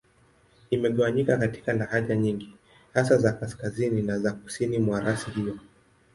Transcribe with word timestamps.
Imegawanyika 0.71 1.37
katika 1.37 1.73
lahaja 1.73 2.15
nyingi, 2.15 2.53
hasa 2.93 3.17
za 3.17 3.33
Kaskazini 3.33 4.01
na 4.01 4.19
za 4.19 4.33
Kusini 4.33 4.79
mwa 4.79 4.99
rasi 4.99 5.31
hiyo. 5.31 5.57